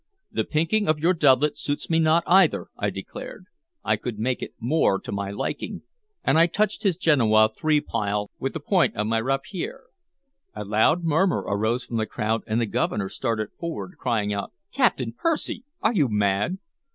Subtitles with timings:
[0.31, 3.45] "The pinking of your doublet suits me not, either," I declared.
[3.83, 5.83] "I could make it more to my liking,"
[6.23, 9.83] and I touched his Genoa three pile with the point of my rapier.
[10.55, 15.13] A loud murmur arose from the crowd, and the Governor started forward, crying out, "Captain
[15.13, 15.65] Percy!
[15.83, 16.57] Are you mad?"